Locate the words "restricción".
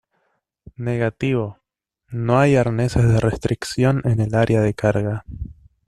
3.19-4.01